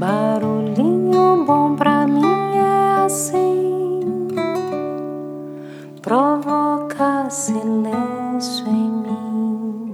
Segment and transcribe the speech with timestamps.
[0.00, 2.24] Barulhinho bom pra mim
[2.56, 4.00] é assim,
[6.00, 9.92] provoca silêncio em mim.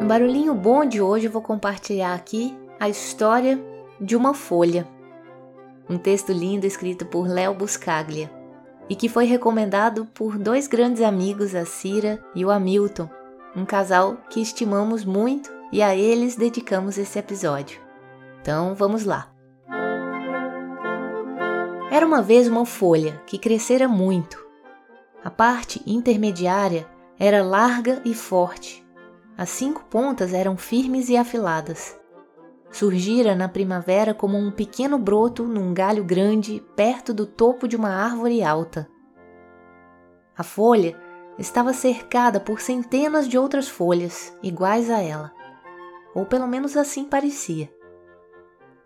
[0.00, 3.60] No barulhinho bom de hoje eu vou compartilhar aqui a história
[4.00, 4.88] de uma folha.
[5.90, 8.30] Um texto lindo escrito por Léo Buscaglia
[8.88, 13.10] e que foi recomendado por dois grandes amigos, a Cira e o Hamilton,
[13.56, 17.80] um casal que estimamos muito e a eles dedicamos esse episódio.
[18.40, 19.32] Então vamos lá.
[21.90, 24.46] Era uma vez uma folha que crescera muito.
[25.24, 26.86] A parte intermediária
[27.18, 28.86] era larga e forte.
[29.36, 31.99] As cinco pontas eram firmes e afiladas.
[32.70, 37.90] Surgira na primavera como um pequeno broto num galho grande perto do topo de uma
[37.90, 38.88] árvore alta.
[40.36, 40.96] A folha
[41.36, 45.32] estava cercada por centenas de outras folhas iguais a ela,
[46.14, 47.68] ou pelo menos assim parecia.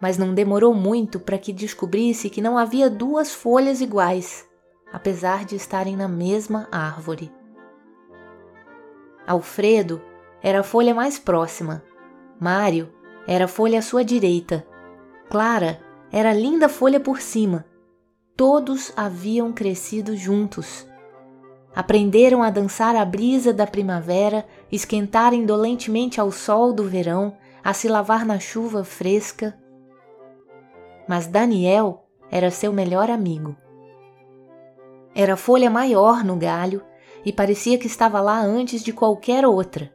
[0.01, 4.49] Mas não demorou muito para que descobrisse que não havia duas folhas iguais,
[4.93, 7.31] apesar de estarem na mesma árvore.
[9.27, 10.01] Alfredo
[10.43, 11.83] era a folha mais próxima,
[12.41, 12.94] Mário
[13.27, 14.67] era a folha à sua direita.
[15.31, 15.81] Clara
[16.13, 17.65] era a linda folha por cima.
[18.37, 20.87] Todos haviam crescido juntos.
[21.75, 27.89] Aprenderam a dançar a brisa da primavera, esquentar indolentemente ao sol do verão, a se
[27.89, 29.59] lavar na chuva fresca.
[31.09, 33.57] Mas Daniel era seu melhor amigo.
[35.15, 36.83] Era folha maior no galho
[37.25, 39.93] e parecia que estava lá antes de qualquer outra.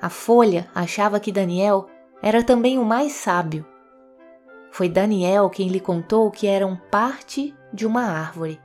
[0.00, 1.86] A folha achava que Daniel
[2.22, 3.64] era também o mais sábio.
[4.70, 8.60] Foi Daniel quem lhe contou que eram parte de uma árvore.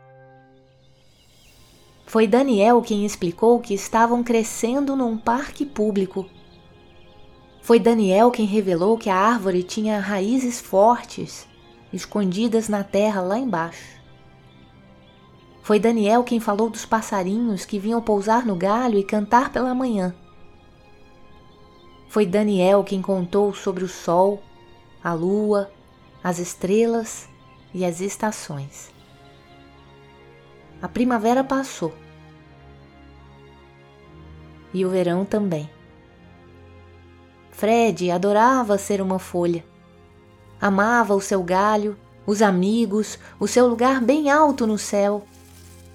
[2.05, 6.29] Foi Daniel quem explicou que estavam crescendo num parque público.
[7.61, 11.47] Foi Daniel quem revelou que a árvore tinha raízes fortes,
[11.91, 13.95] escondidas na terra lá embaixo.
[15.63, 20.13] Foi Daniel quem falou dos passarinhos que vinham pousar no galho e cantar pela manhã.
[22.07, 24.41] Foi Daniel quem contou sobre o sol,
[25.03, 25.71] a lua,
[26.23, 27.27] as estrelas
[27.73, 28.89] e as estações.
[30.81, 31.93] A primavera passou.
[34.73, 35.69] E o verão também.
[37.51, 39.63] Fred adorava ser uma folha.
[40.59, 45.25] Amava o seu galho, os amigos, o seu lugar bem alto no céu,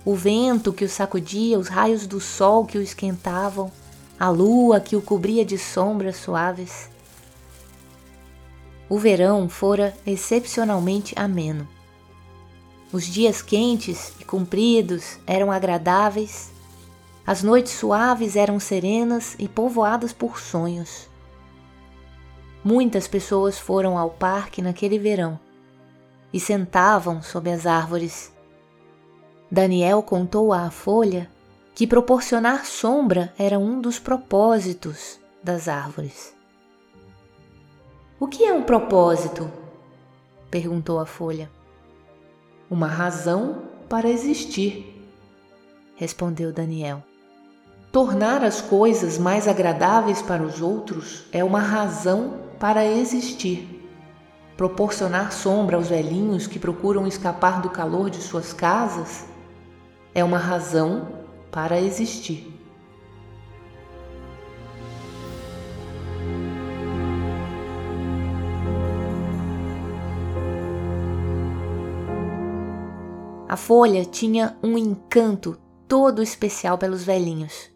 [0.04, 3.70] o vento que o sacudia, os raios do sol que o esquentavam,
[4.20, 6.90] a lua que o cobria de sombras suaves.
[8.86, 11.66] O verão fora excepcionalmente ameno.
[12.92, 16.52] Os dias quentes e compridos eram agradáveis,
[17.26, 21.08] as noites suaves eram serenas e povoadas por sonhos.
[22.62, 25.40] Muitas pessoas foram ao parque naquele verão
[26.30, 28.30] e sentavam sob as árvores.
[29.50, 31.30] Daniel contou à folha
[31.80, 36.34] que proporcionar sombra era um dos propósitos das árvores.
[38.18, 39.50] O que é um propósito?
[40.50, 41.50] perguntou a folha.
[42.70, 45.08] Uma razão para existir,
[45.96, 47.02] respondeu Daniel.
[47.90, 53.88] Tornar as coisas mais agradáveis para os outros é uma razão para existir.
[54.54, 59.24] Proporcionar sombra aos velhinhos que procuram escapar do calor de suas casas
[60.14, 61.19] é uma razão
[61.50, 62.60] para existir.
[73.50, 77.68] A folha tinha um encanto todo especial pelos velhinhos.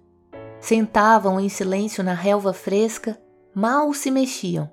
[0.61, 3.21] Sentavam em silêncio na relva fresca,
[3.53, 4.73] mal se mexiam.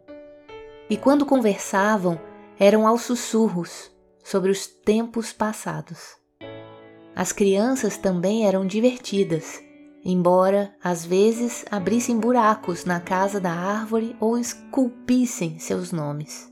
[0.87, 2.21] E quando conversavam,
[2.59, 3.91] eram aos sussurros
[4.23, 6.20] sobre os tempos passados.
[7.15, 9.61] As crianças também eram divertidas,
[10.03, 16.51] embora às vezes abrissem buracos na casa da árvore ou esculpissem seus nomes.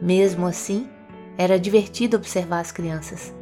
[0.00, 0.88] Mesmo assim,
[1.38, 3.32] era divertido observar as crianças.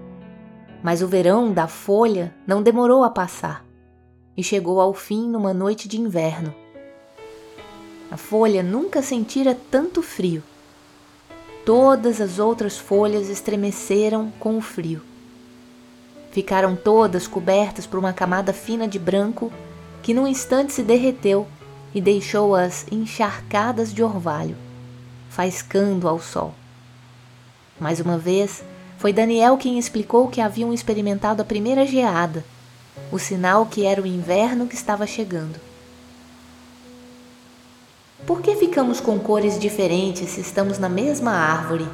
[0.83, 3.65] Mas o verão da folha não demorou a passar
[4.37, 6.55] e chegou ao fim numa noite de inverno.
[8.11, 10.43] A folha nunca sentira tanto frio.
[11.65, 15.10] Todas as outras folhas estremeceram com o frio.
[16.31, 19.53] Ficaram todas cobertas por uma camada fina de branco
[20.03, 21.47] que num instante se derreteu
[21.94, 24.56] e deixou-as encharcadas de orvalho,
[25.29, 26.55] faiscando ao sol.
[27.79, 28.62] Mais uma vez,
[28.99, 32.44] Foi Daniel quem explicou que haviam experimentado a primeira geada,
[33.11, 35.59] o sinal que era o inverno que estava chegando.
[38.27, 41.88] Por que ficamos com cores diferentes se estamos na mesma árvore?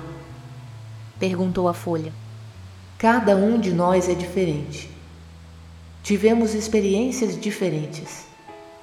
[1.17, 2.13] perguntou a folha.
[2.99, 4.89] Cada um de nós é diferente.
[6.03, 8.25] Tivemos experiências diferentes.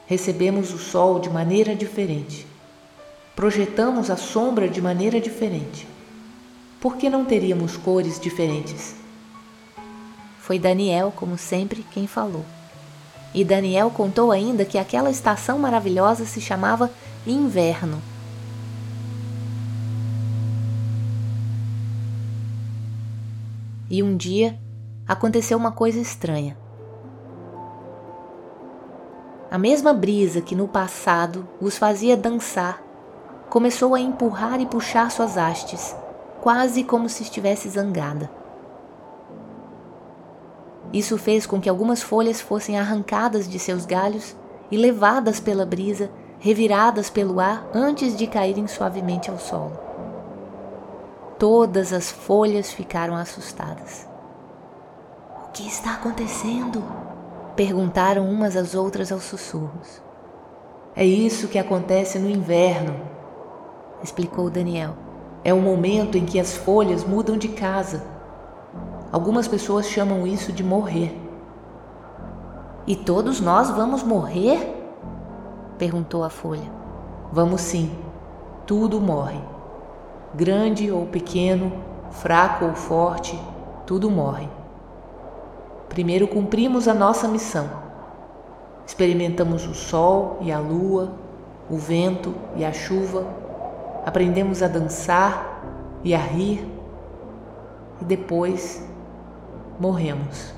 [0.06, 2.46] Recebemos o sol de maneira diferente.
[3.36, 5.88] Projetamos a sombra de maneira diferente.
[6.80, 8.94] Por que não teríamos cores diferentes?
[10.40, 12.46] Foi Daniel, como sempre, quem falou.
[13.34, 16.92] E Daniel contou ainda que aquela estação maravilhosa se chamava
[17.26, 18.00] inverno.
[23.94, 24.60] E um dia
[25.08, 26.58] aconteceu uma coisa estranha.
[29.52, 32.82] A mesma brisa que no passado os fazia dançar
[33.52, 35.96] começou a empurrar e puxar suas hastes,
[36.42, 38.32] quase como se estivesse zangada.
[40.92, 44.36] Isso fez com que algumas folhas fossem arrancadas de seus galhos
[44.72, 46.10] e levadas pela brisa,
[46.40, 49.83] reviradas pelo ar antes de caírem suavemente ao solo.
[51.38, 54.08] Todas as folhas ficaram assustadas.
[55.46, 56.84] O que está acontecendo?
[57.56, 60.02] Perguntaram umas às outras aos sussurros.
[60.96, 62.96] É isso que acontece no inverno,
[64.04, 64.96] explicou Daniel.
[65.44, 68.04] É o momento em que as folhas mudam de casa.
[69.12, 71.20] Algumas pessoas chamam isso de morrer.
[72.86, 74.76] E todos nós vamos morrer?
[75.78, 76.72] perguntou a folha.
[77.32, 77.92] Vamos sim,
[78.66, 79.53] tudo morre.
[80.36, 81.72] Grande ou pequeno,
[82.10, 83.40] fraco ou forte,
[83.86, 84.50] tudo morre.
[85.90, 87.70] Primeiro cumprimos a nossa missão.
[88.86, 91.12] Experimentamos o sol e a lua,
[91.70, 93.28] o vento e a chuva,
[94.06, 95.62] aprendemos a dançar
[96.04, 96.68] e a rir,
[98.02, 98.84] e depois
[99.80, 100.54] morremos.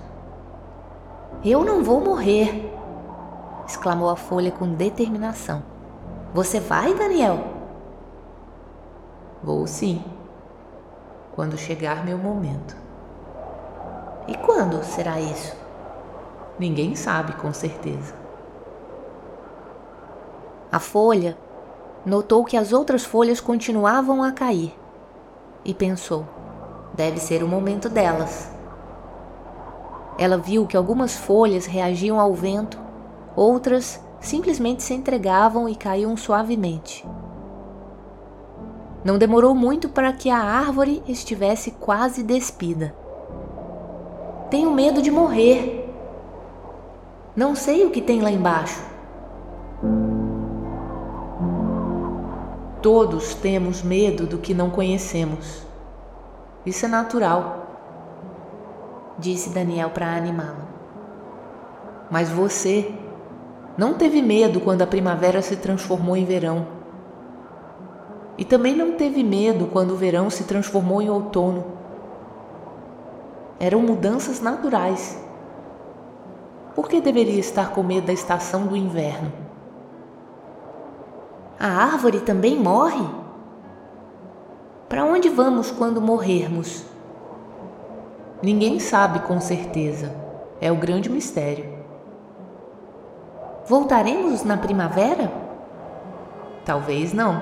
[1.44, 2.72] Eu não vou morrer,
[3.68, 5.62] exclamou a folha com determinação.
[6.34, 7.55] Você vai, Daniel?
[9.46, 10.04] Vou sim,
[11.36, 12.76] quando chegar meu momento.
[14.28, 15.56] E quando será isso?
[16.58, 18.16] Ninguém sabe com certeza.
[20.72, 21.38] A folha
[22.04, 24.76] notou que as outras folhas continuavam a cair
[25.64, 26.26] e pensou:
[26.96, 28.50] deve ser o momento delas.
[30.18, 32.80] Ela viu que algumas folhas reagiam ao vento,
[33.36, 37.08] outras simplesmente se entregavam e caíam suavemente.
[39.06, 42.96] Não demorou muito para que a árvore estivesse quase despida.
[44.50, 45.94] Tenho medo de morrer.
[47.36, 48.82] Não sei o que tem lá embaixo.
[52.82, 55.64] Todos temos medo do que não conhecemos.
[56.66, 57.68] Isso é natural,
[59.20, 60.66] disse Daniel para animá-la.
[62.10, 62.92] Mas você
[63.78, 66.75] não teve medo quando a primavera se transformou em verão.
[68.38, 71.76] E também não teve medo quando o verão se transformou em outono
[73.60, 75.22] eram mudanças naturais.
[76.76, 79.32] Por que deveria estar com medo da estação do inverno?
[81.60, 83.08] A árvore também morre?
[84.90, 86.86] Para onde vamos quando morrermos?
[88.42, 90.14] Ninguém sabe com certeza.
[90.60, 91.74] É o grande mistério.
[93.66, 95.32] Voltaremos na primavera?
[96.66, 97.42] Talvez não,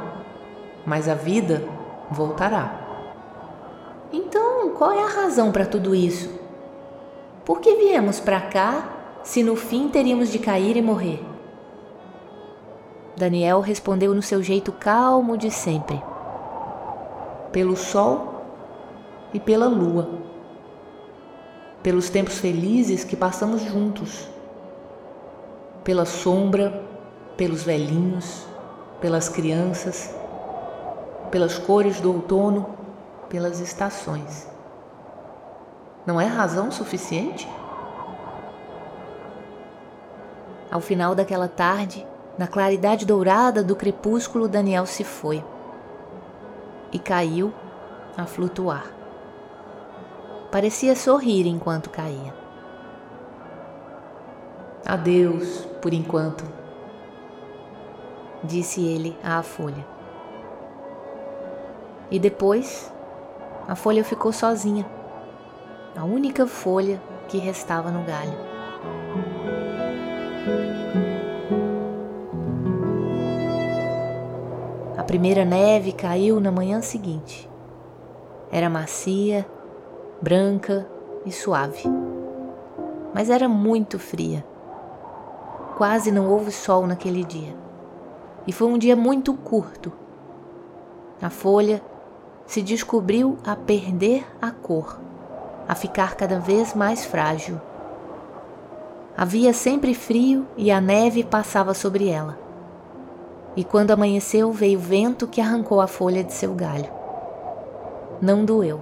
[0.85, 1.63] mas a vida
[2.09, 2.79] voltará.
[4.11, 6.29] Então, qual é a razão para tudo isso?
[7.45, 8.89] Por que viemos para cá
[9.23, 11.23] se no fim teríamos de cair e morrer?
[13.15, 16.01] Daniel respondeu no seu jeito calmo de sempre:
[17.51, 18.41] Pelo sol
[19.33, 20.09] e pela lua,
[21.81, 24.27] pelos tempos felizes que passamos juntos,
[25.83, 26.83] pela sombra,
[27.35, 28.45] pelos velhinhos,
[29.01, 30.15] pelas crianças,
[31.33, 32.77] pelas cores do outono
[33.27, 34.47] pelas estações.
[36.05, 37.49] Não é razão suficiente?
[40.69, 42.05] Ao final daquela tarde,
[42.37, 45.43] na claridade dourada do crepúsculo, Daniel se foi
[46.91, 47.51] e caiu
[48.15, 48.85] a flutuar.
[50.51, 52.35] Parecia sorrir enquanto caía.
[54.85, 56.43] Adeus, por enquanto,
[58.43, 59.92] disse ele à folha.
[62.11, 62.91] E depois
[63.67, 64.85] a folha ficou sozinha,
[65.95, 68.37] a única folha que restava no galho.
[74.97, 77.49] A primeira neve caiu na manhã seguinte.
[78.51, 79.45] Era macia,
[80.21, 80.87] branca
[81.25, 81.83] e suave.
[83.13, 84.45] Mas era muito fria.
[85.77, 87.55] Quase não houve sol naquele dia.
[88.45, 89.91] E foi um dia muito curto.
[91.21, 91.81] A folha
[92.53, 94.99] se descobriu a perder a cor,
[95.67, 97.59] a ficar cada vez mais frágil.
[99.17, 102.37] Havia sempre frio e a neve passava sobre ela.
[103.55, 106.91] E quando amanheceu, veio vento que arrancou a folha de seu galho.
[108.21, 108.81] Não doeu.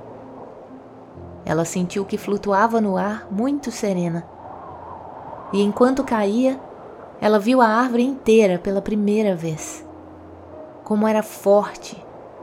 [1.46, 4.26] Ela sentiu que flutuava no ar muito serena.
[5.54, 6.60] E enquanto caía,
[7.22, 9.86] ela viu a árvore inteira pela primeira vez.
[10.84, 11.96] Como era forte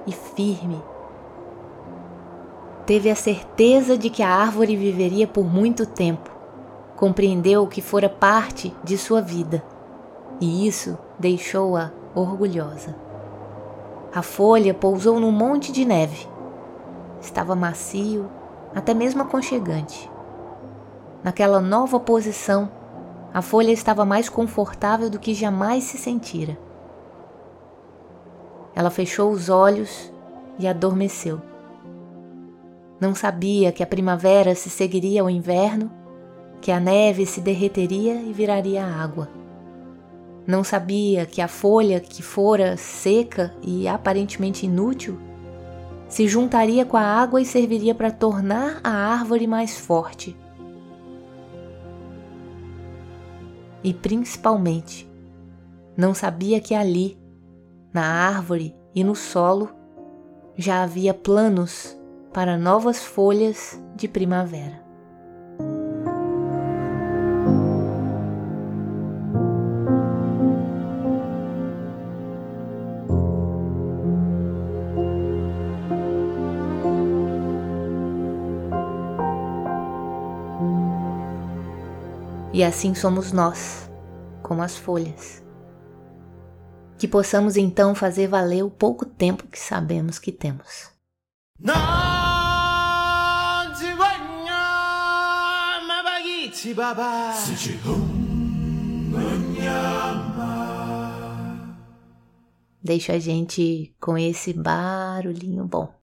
[0.06, 0.82] e firme.
[2.88, 6.30] Teve a certeza de que a árvore viveria por muito tempo
[6.96, 9.62] compreendeu que fora parte de sua vida,
[10.40, 12.96] e isso deixou-a orgulhosa.
[14.10, 16.26] A folha pousou num monte de neve.
[17.20, 18.26] Estava macio,
[18.74, 20.10] até mesmo aconchegante.
[21.22, 22.70] Naquela nova posição,
[23.34, 26.56] a folha estava mais confortável do que jamais se sentira.
[28.74, 30.10] Ela fechou os olhos
[30.58, 31.57] e adormeceu.
[33.00, 35.90] Não sabia que a primavera se seguiria ao inverno
[36.60, 39.28] que a neve se derreteria e viraria água.
[40.46, 45.18] Não sabia que a folha que fora seca e aparentemente inútil
[46.08, 50.36] se juntaria com a água e serviria para tornar a árvore mais forte.
[53.84, 55.08] E principalmente,
[55.96, 57.18] não sabia que ali,
[57.92, 59.68] na árvore e no solo,
[60.56, 61.97] já havia planos
[62.38, 64.80] para novas folhas de primavera.
[82.52, 83.90] E assim somos nós,
[84.44, 85.42] como as folhas.
[86.96, 90.96] Que possamos então fazer valer o pouco tempo que sabemos que temos.
[102.82, 105.97] Deixa a gente com esse barulhinho bom.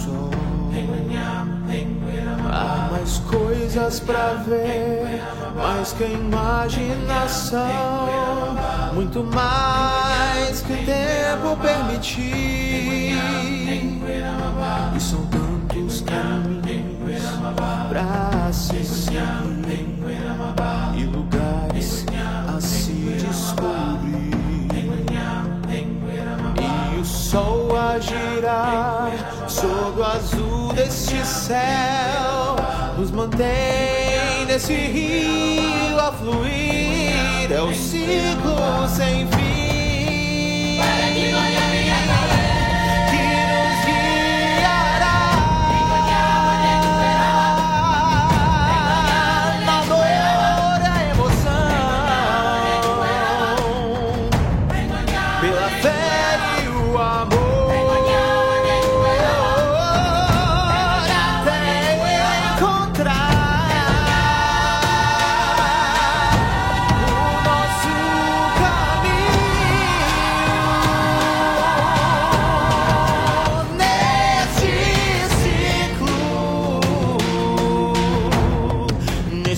[0.02, 0.30] sol
[2.52, 5.22] Há mais coisas pra ver
[5.56, 7.62] Mais que imaginação.
[8.94, 13.43] Muito mais que o tempo permitir
[15.14, 17.22] são tantos caminhos
[17.88, 20.00] pra se seguir
[20.98, 22.04] e lugares
[22.48, 24.34] a se descobrir.
[26.96, 29.12] E o sol a girar
[29.48, 32.56] sob o azul deste céu
[32.98, 37.52] nos mantém nesse rio a fluir.
[37.52, 39.28] É o ciclo sem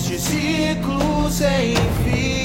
[0.08, 2.35] Este ciclo sem fim.